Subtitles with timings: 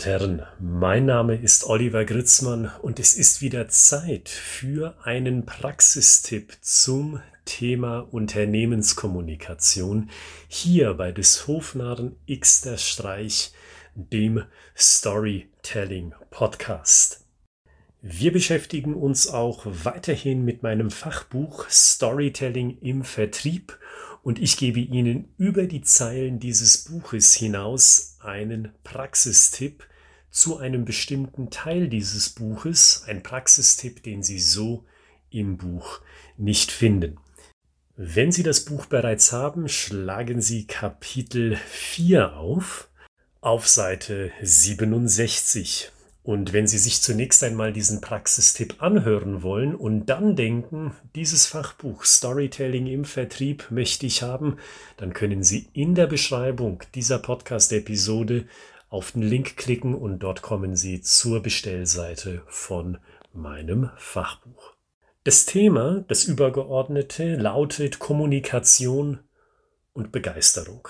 [0.00, 6.56] und Herren, mein Name ist Oliver Gritzmann und es ist wieder Zeit für einen Praxistipp
[6.62, 10.08] zum Thema Unternehmenskommunikation
[10.48, 13.52] hier bei des Hofnarren Xter Streich,
[13.94, 14.42] dem
[14.74, 17.26] Storytelling Podcast.
[18.00, 23.78] Wir beschäftigen uns auch weiterhin mit meinem Fachbuch Storytelling im Vertrieb
[24.22, 29.84] und ich gebe Ihnen über die Zeilen dieses Buches hinaus einen Praxistipp
[30.30, 34.84] zu einem bestimmten Teil dieses Buches, ein Praxistipp, den Sie so
[35.30, 36.00] im Buch
[36.36, 37.18] nicht finden.
[37.96, 42.88] Wenn Sie das Buch bereits haben, schlagen Sie Kapitel 4 auf,
[43.40, 45.90] auf Seite 67.
[46.22, 52.04] Und wenn Sie sich zunächst einmal diesen Praxistipp anhören wollen und dann denken, dieses Fachbuch
[52.04, 54.58] Storytelling im Vertrieb möchte ich haben,
[54.96, 58.46] dann können Sie in der Beschreibung dieser Podcast-Episode
[58.90, 62.98] auf den Link klicken und dort kommen Sie zur Bestellseite von
[63.32, 64.74] meinem Fachbuch.
[65.24, 69.20] Das Thema, das übergeordnete, lautet Kommunikation
[69.92, 70.88] und Begeisterung.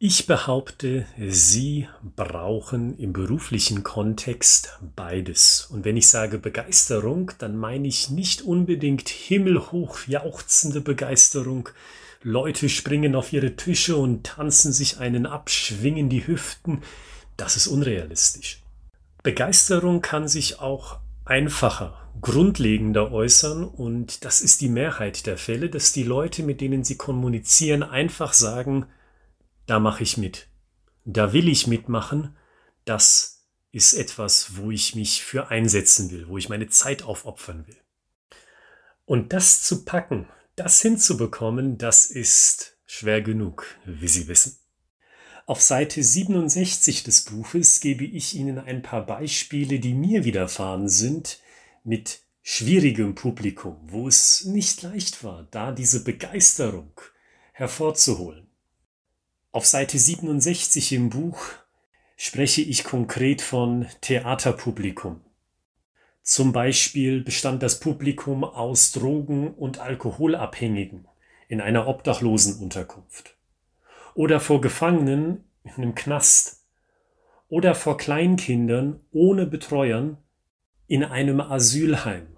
[0.00, 5.68] Ich behaupte, Sie brauchen im beruflichen Kontext beides.
[5.72, 11.68] Und wenn ich sage Begeisterung, dann meine ich nicht unbedingt himmelhoch jauchzende Begeisterung.
[12.22, 16.82] Leute springen auf ihre Tische und tanzen sich einen ab, schwingen die Hüften.
[17.38, 18.62] Das ist unrealistisch.
[19.22, 25.92] Begeisterung kann sich auch einfacher, grundlegender äußern und das ist die Mehrheit der Fälle, dass
[25.92, 28.86] die Leute, mit denen sie kommunizieren, einfach sagen,
[29.66, 30.48] da mache ich mit.
[31.04, 32.36] Da will ich mitmachen.
[32.84, 37.78] Das ist etwas, wo ich mich für einsetzen will, wo ich meine Zeit aufopfern will.
[39.04, 44.58] Und das zu packen, das hinzubekommen, das ist schwer genug, wie Sie wissen.
[45.48, 51.40] Auf Seite 67 des Buches gebe ich Ihnen ein paar Beispiele, die mir widerfahren sind,
[51.84, 56.92] mit schwierigem Publikum, wo es nicht leicht war, da diese Begeisterung
[57.52, 58.46] hervorzuholen.
[59.50, 61.40] Auf Seite 67 im Buch
[62.18, 65.22] spreche ich konkret von Theaterpublikum.
[66.20, 71.08] Zum Beispiel bestand das Publikum aus Drogen- und Alkoholabhängigen
[71.48, 73.37] in einer Obdachlosenunterkunft
[74.18, 76.64] oder vor Gefangenen in einem Knast
[77.48, 80.18] oder vor Kleinkindern ohne Betreuern
[80.88, 82.36] in einem Asylheim.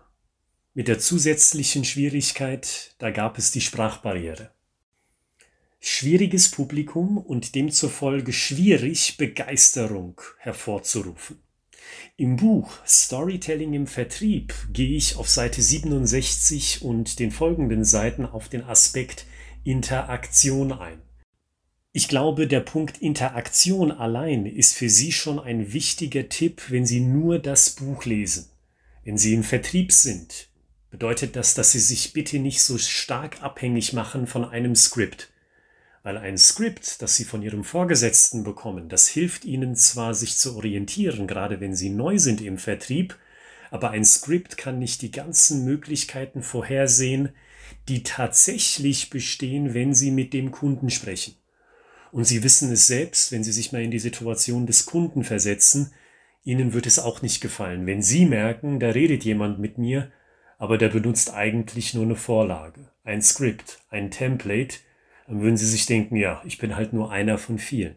[0.74, 4.50] Mit der zusätzlichen Schwierigkeit, da gab es die Sprachbarriere
[5.82, 11.38] schwieriges Publikum und demzufolge schwierig Begeisterung hervorzurufen.
[12.18, 18.50] Im Buch Storytelling im Vertrieb gehe ich auf Seite 67 und den folgenden Seiten auf
[18.50, 19.24] den Aspekt
[19.64, 21.00] Interaktion ein.
[21.92, 27.00] Ich glaube, der Punkt Interaktion allein ist für Sie schon ein wichtiger Tipp, wenn Sie
[27.00, 28.48] nur das Buch lesen.
[29.02, 30.50] Wenn Sie im Vertrieb sind,
[30.92, 35.32] bedeutet das, dass Sie sich bitte nicht so stark abhängig machen von einem Skript.
[36.04, 40.54] Weil ein Skript, das Sie von Ihrem Vorgesetzten bekommen, das hilft Ihnen zwar, sich zu
[40.54, 43.16] orientieren, gerade wenn Sie neu sind im Vertrieb,
[43.72, 47.30] aber ein Skript kann nicht die ganzen Möglichkeiten vorhersehen,
[47.88, 51.34] die tatsächlich bestehen, wenn Sie mit dem Kunden sprechen.
[52.12, 55.92] Und Sie wissen es selbst, wenn Sie sich mal in die Situation des Kunden versetzen,
[56.42, 60.10] Ihnen wird es auch nicht gefallen, wenn Sie merken, da redet jemand mit mir,
[60.58, 64.78] aber der benutzt eigentlich nur eine Vorlage, ein Skript, ein Template,
[65.26, 67.96] dann würden Sie sich denken, ja, ich bin halt nur einer von vielen.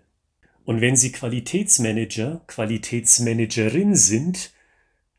[0.66, 4.52] Und wenn Sie Qualitätsmanager, Qualitätsmanagerin sind,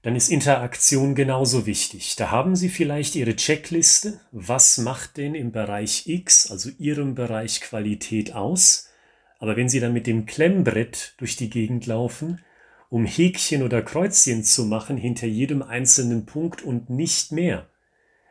[0.04, 2.14] dann ist Interaktion genauso wichtig.
[2.16, 4.20] Da haben Sie vielleicht Ihre Checkliste.
[4.32, 8.90] Was macht denn im Bereich X, also Ihrem Bereich Qualität aus?
[9.38, 12.42] Aber wenn Sie dann mit dem Klemmbrett durch die Gegend laufen,
[12.90, 17.70] um Häkchen oder Kreuzchen zu machen hinter jedem einzelnen Punkt und nicht mehr,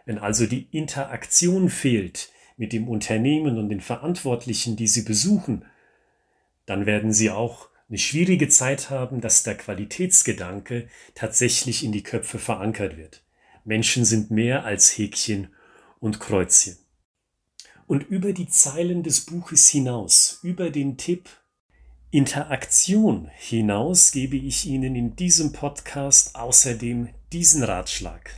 [0.06, 5.66] wenn also die Interaktion fehlt, mit dem Unternehmen und den Verantwortlichen, die Sie besuchen,
[6.68, 12.40] dann werden Sie auch eine schwierige Zeit haben, dass der Qualitätsgedanke tatsächlich in die Köpfe
[12.40, 13.24] verankert wird.
[13.66, 15.54] Menschen sind mehr als Häkchen
[16.00, 16.78] und Kreuzchen.
[17.86, 21.30] Und über die Zeilen des Buches hinaus, über den Tipp
[22.14, 28.38] Interaktion hinaus gebe ich Ihnen in diesem Podcast außerdem diesen Ratschlag.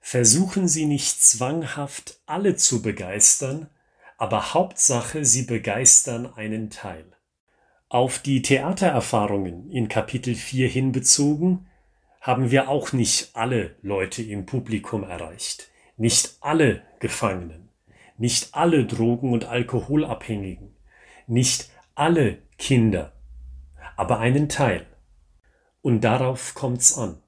[0.00, 3.68] Versuchen Sie nicht zwanghaft alle zu begeistern,
[4.16, 7.15] aber Hauptsache, Sie begeistern einen Teil.
[7.88, 11.68] Auf die Theatererfahrungen in Kapitel 4 hinbezogen,
[12.20, 17.68] haben wir auch nicht alle Leute im Publikum erreicht, nicht alle Gefangenen,
[18.18, 20.74] nicht alle Drogen- und Alkoholabhängigen,
[21.28, 23.12] nicht alle Kinder,
[23.96, 24.86] aber einen Teil.
[25.80, 27.22] Und darauf kommt's an.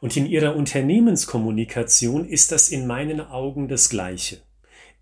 [0.00, 4.42] Und in ihrer Unternehmenskommunikation ist das in meinen Augen das Gleiche.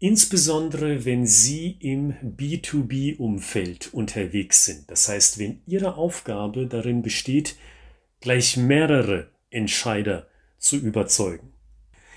[0.02, 4.90] Insbesondere wenn Sie im B2B-Umfeld unterwegs sind.
[4.90, 7.56] Das heißt, wenn Ihre Aufgabe darin besteht,
[8.20, 10.26] gleich mehrere Entscheider
[10.56, 11.52] zu überzeugen.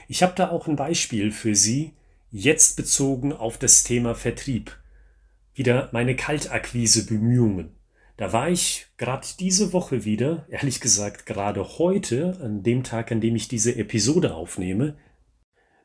[0.08, 1.92] Ich habe da auch ein Beispiel für Sie,
[2.32, 4.78] jetzt bezogen auf das Thema Vertrieb.
[5.54, 7.76] Wieder meine Kaltakquise-Bemühungen.
[8.16, 13.20] Da war ich gerade diese Woche wieder, ehrlich gesagt gerade heute, an dem Tag, an
[13.20, 14.96] dem ich diese Episode aufnehme,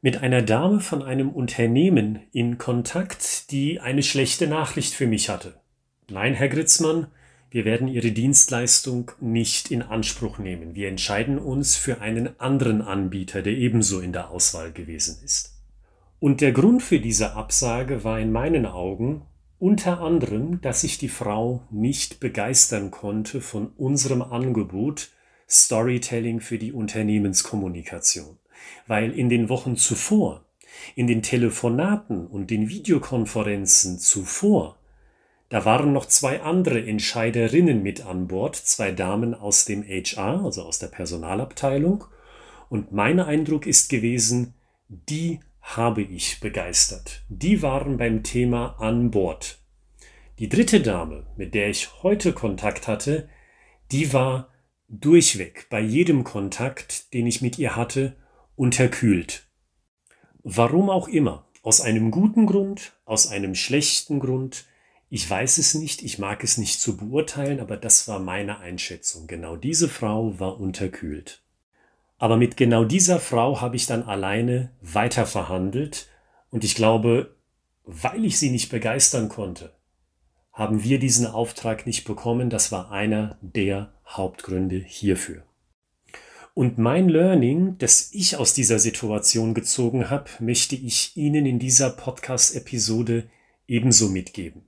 [0.00, 5.54] mit einer Dame von einem Unternehmen in Kontakt, die eine schlechte Nachricht für mich hatte.
[6.08, 7.08] Nein, Herr Gritzmann,
[7.50, 10.74] wir werden Ihre Dienstleistung nicht in Anspruch nehmen.
[10.74, 15.54] Wir entscheiden uns für einen anderen Anbieter, der ebenso in der Auswahl gewesen ist.
[16.20, 19.22] Und der Grund für diese Absage war in meinen Augen
[19.58, 25.10] unter anderem, dass ich die Frau nicht begeistern konnte von unserem Angebot
[25.48, 28.38] Storytelling für die Unternehmenskommunikation
[28.86, 30.44] weil in den Wochen zuvor,
[30.94, 34.78] in den Telefonaten und den Videokonferenzen zuvor,
[35.48, 40.62] da waren noch zwei andere Entscheiderinnen mit an Bord, zwei Damen aus dem HR, also
[40.62, 42.04] aus der Personalabteilung,
[42.68, 44.54] und mein Eindruck ist gewesen,
[44.88, 47.24] die habe ich begeistert.
[47.28, 49.58] Die waren beim Thema an Bord.
[50.38, 53.28] Die dritte Dame, mit der ich heute Kontakt hatte,
[53.90, 54.48] die war
[54.88, 58.16] durchweg bei jedem Kontakt, den ich mit ihr hatte,
[58.58, 59.46] unterkühlt.
[60.42, 64.64] Warum auch immer, aus einem guten Grund, aus einem schlechten Grund,
[65.10, 69.26] ich weiß es nicht, ich mag es nicht zu beurteilen, aber das war meine Einschätzung.
[69.26, 71.42] Genau diese Frau war unterkühlt.
[72.18, 76.08] Aber mit genau dieser Frau habe ich dann alleine weiter verhandelt
[76.50, 77.34] und ich glaube,
[77.84, 79.72] weil ich sie nicht begeistern konnte,
[80.52, 82.50] haben wir diesen Auftrag nicht bekommen.
[82.50, 85.47] Das war einer der Hauptgründe hierfür.
[86.58, 91.88] Und mein Learning, das ich aus dieser Situation gezogen habe, möchte ich Ihnen in dieser
[91.88, 93.30] Podcast-Episode
[93.68, 94.62] ebenso mitgeben.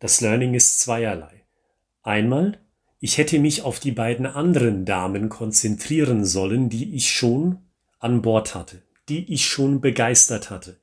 [0.00, 1.44] Das Learning ist zweierlei.
[2.02, 2.60] Einmal,
[3.00, 7.56] ich hätte mich auf die beiden anderen Damen konzentrieren sollen, die ich schon
[8.00, 10.76] an Bord hatte, die ich schon begeistert hatte.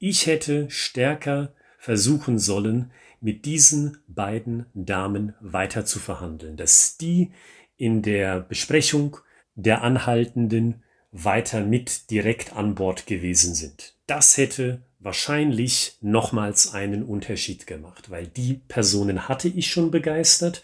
[0.00, 2.90] Ich hätte stärker versuchen sollen,
[3.20, 7.30] mit diesen beiden Damen weiter zu verhandeln, dass die
[7.76, 9.18] in der Besprechung
[9.54, 13.94] der Anhaltenden weiter mit direkt an Bord gewesen sind.
[14.06, 20.62] Das hätte wahrscheinlich nochmals einen Unterschied gemacht, weil die Personen hatte ich schon begeistert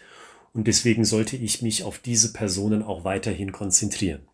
[0.53, 4.27] und deswegen sollte ich mich auf diese Personen auch weiterhin konzentrieren.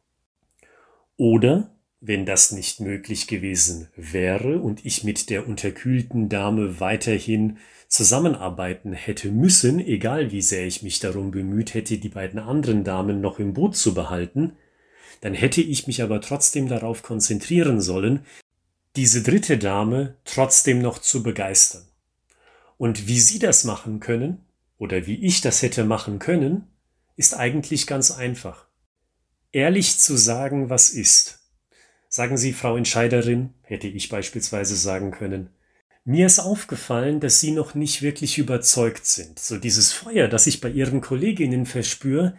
[1.18, 7.58] Oder, wenn das nicht möglich gewesen wäre und ich mit der unterkühlten Dame weiterhin
[7.88, 13.22] zusammenarbeiten hätte müssen, egal wie sehr ich mich darum bemüht hätte, die beiden anderen Damen
[13.22, 14.54] noch im Boot zu behalten,
[15.22, 18.26] dann hätte ich mich aber trotzdem darauf konzentrieren sollen,
[18.96, 21.84] diese dritte Dame trotzdem noch zu begeistern.
[22.78, 24.46] Und wie Sie das machen können,
[24.78, 26.68] oder wie ich das hätte machen können,
[27.16, 28.68] ist eigentlich ganz einfach.
[29.52, 31.37] Ehrlich zu sagen, was ist.
[32.18, 35.52] Sagen Sie, Frau Entscheiderin, hätte ich beispielsweise sagen können,
[36.04, 39.38] mir ist aufgefallen, dass Sie noch nicht wirklich überzeugt sind.
[39.38, 42.36] So dieses Feuer, das ich bei Ihren Kolleginnen verspüre,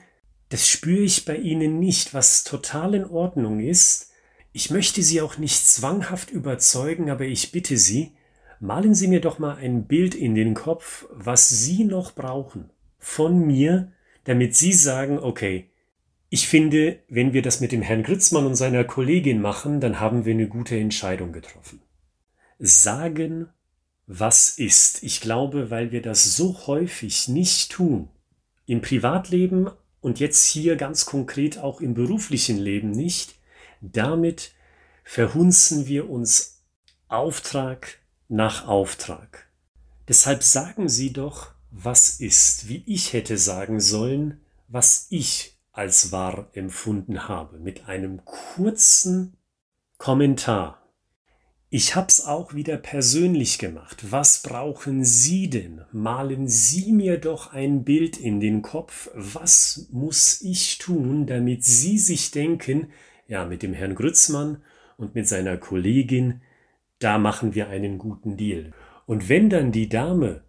[0.49, 4.11] das spüre ich bei Ihnen nicht, was total in Ordnung ist.
[4.53, 8.17] Ich möchte Sie auch nicht zwanghaft überzeugen, aber ich bitte Sie,
[8.59, 13.47] malen Sie mir doch mal ein Bild in den Kopf, was Sie noch brauchen von
[13.47, 13.93] mir,
[14.25, 15.71] damit Sie sagen, okay,
[16.31, 20.25] ich finde, wenn wir das mit dem Herrn Gritzmann und seiner Kollegin machen, dann haben
[20.25, 21.81] wir eine gute Entscheidung getroffen.
[22.59, 23.49] Sagen
[24.09, 25.03] was ist.
[25.03, 28.09] Ich glaube, weil wir das so häufig nicht tun,
[28.67, 29.71] im Privatleben
[30.01, 33.35] und jetzt hier ganz konkret auch im beruflichen Leben nicht,
[33.83, 34.53] damit
[35.05, 36.65] verhunzen wir uns
[37.09, 39.47] Auftrag nach Auftrag.
[40.09, 46.49] Deshalb sagen Sie doch, was ist, wie ich hätte sagen sollen, was ich als wahr
[46.53, 49.37] empfunden habe, mit einem kurzen
[49.97, 50.79] Kommentar
[51.71, 54.11] ich hab's auch wieder persönlich gemacht.
[54.11, 55.83] Was brauchen Sie denn?
[55.93, 59.11] Malen Sie mir doch ein Bild in den Kopf.
[59.15, 62.91] Was muss ich tun, damit Sie sich denken,
[63.27, 64.63] ja, mit dem Herrn Grützmann
[64.97, 66.41] und mit seiner Kollegin,
[67.01, 68.73] da machen wir einen guten Deal.
[69.05, 70.43] Und wenn dann die Dame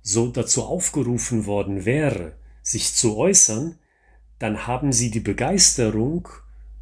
[0.00, 3.78] so dazu aufgerufen worden wäre, sich zu äußern,
[4.42, 6.28] dann haben Sie die Begeisterung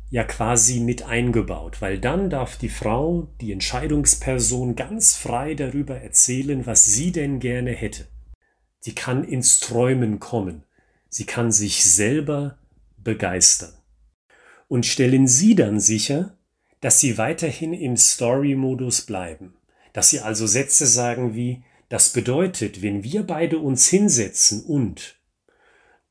[0.08, 6.64] ja quasi mit eingebaut, weil dann darf die Frau, die Entscheidungsperson ganz frei darüber erzählen,
[6.66, 8.06] was sie denn gerne hätte.
[8.80, 10.64] Sie kann ins Träumen kommen.
[11.10, 12.58] Sie kann sich selber
[12.96, 13.74] begeistern.
[14.66, 16.38] Und stellen Sie dann sicher,
[16.80, 19.54] dass Sie weiterhin im Story-Modus bleiben.
[19.92, 25.19] Dass Sie also Sätze sagen wie, das bedeutet, wenn wir beide uns hinsetzen und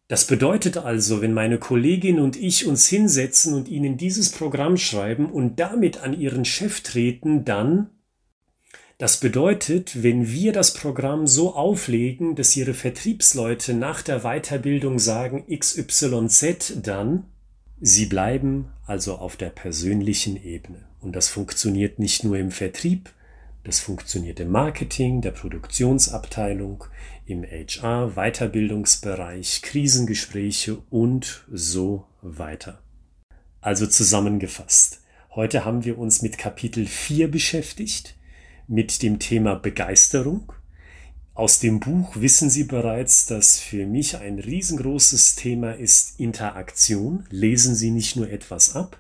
[0.09, 5.27] das bedeutet also, wenn meine Kollegin und ich uns hinsetzen und Ihnen dieses Programm schreiben
[5.27, 7.91] und damit an Ihren Chef treten, dann
[8.97, 15.45] das bedeutet, wenn wir das Programm so auflegen, dass Ihre Vertriebsleute nach der Weiterbildung sagen
[15.47, 17.25] XYZ, dann
[17.79, 20.87] Sie bleiben also auf der persönlichen Ebene.
[21.01, 23.11] Und das funktioniert nicht nur im Vertrieb,
[23.63, 26.85] das funktioniert im Marketing, der Produktionsabteilung,
[27.25, 32.81] im HR, Weiterbildungsbereich, Krisengespräche und so weiter.
[33.61, 35.01] Also zusammengefasst.
[35.35, 38.15] Heute haben wir uns mit Kapitel 4 beschäftigt
[38.67, 40.53] mit dem Thema Begeisterung.
[41.33, 47.25] Aus dem Buch wissen Sie bereits, dass für mich ein riesengroßes Thema ist Interaktion.
[47.29, 48.99] Lesen Sie nicht nur etwas ab,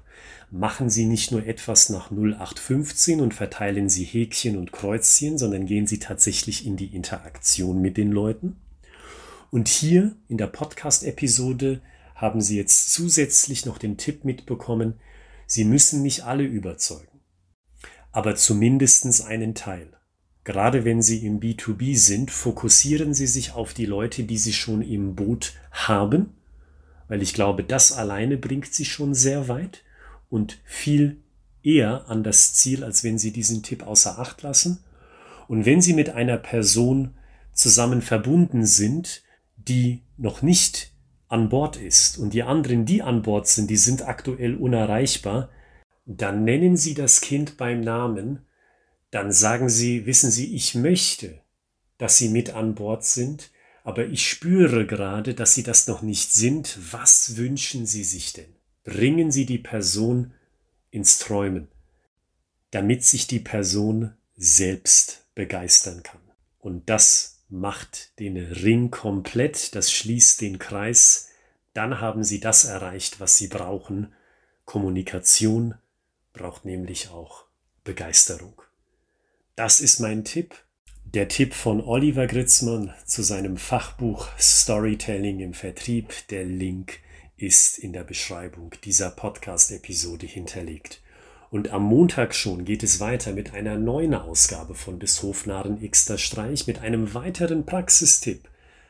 [0.51, 5.87] machen Sie nicht nur etwas nach 0815 und verteilen Sie Häkchen und Kreuzchen, sondern gehen
[5.87, 8.55] Sie tatsächlich in die Interaktion mit den Leuten.
[9.51, 11.81] Und hier in der Podcast-Episode
[12.15, 14.95] haben Sie jetzt zusätzlich noch den Tipp mitbekommen,
[15.47, 17.09] Sie müssen nicht alle überzeugen
[18.11, 19.87] aber zumindest einen Teil.
[20.43, 24.81] Gerade wenn Sie im B2B sind, fokussieren Sie sich auf die Leute, die Sie schon
[24.81, 26.33] im Boot haben,
[27.07, 29.83] weil ich glaube, das alleine bringt Sie schon sehr weit
[30.29, 31.21] und viel
[31.63, 34.83] eher an das Ziel, als wenn Sie diesen Tipp außer Acht lassen.
[35.47, 37.15] Und wenn Sie mit einer Person
[37.53, 39.23] zusammen verbunden sind,
[39.57, 40.93] die noch nicht
[41.27, 45.49] an Bord ist und die anderen, die an Bord sind, die sind aktuell unerreichbar,
[46.05, 48.45] dann nennen Sie das Kind beim Namen,
[49.11, 51.41] dann sagen Sie, wissen Sie, ich möchte,
[51.97, 53.51] dass Sie mit an Bord sind,
[53.83, 56.77] aber ich spüre gerade, dass Sie das noch nicht sind.
[56.91, 58.58] Was wünschen Sie sich denn?
[58.89, 60.33] Bringen Sie die Person
[60.89, 61.67] ins Träumen,
[62.71, 66.21] damit sich die Person selbst begeistern kann.
[66.57, 71.29] Und das macht den Ring komplett, das schließt den Kreis,
[71.73, 74.11] dann haben Sie das erreicht, was Sie brauchen.
[74.65, 75.75] Kommunikation,
[76.33, 77.45] braucht nämlich auch
[77.83, 78.59] Begeisterung.
[79.55, 80.55] Das ist mein Tipp.
[81.03, 86.11] Der Tipp von Oliver Gritzmann zu seinem Fachbuch Storytelling im Vertrieb.
[86.29, 87.01] Der Link
[87.41, 91.01] ist in der Beschreibung dieser Podcast-Episode hinterlegt.
[91.51, 96.17] Und am Montag schon geht es weiter mit einer neuen Ausgabe von des Hofnarren Xter
[96.17, 98.47] Streich mit einem weiteren Praxistipp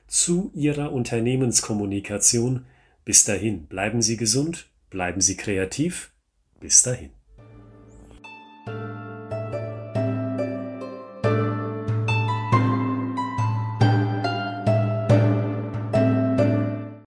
[0.08, 2.65] zu Ihrer Unternehmenskommunikation.
[3.06, 6.12] Bis dahin, bleiben Sie gesund, bleiben Sie kreativ.
[6.60, 7.12] Bis dahin.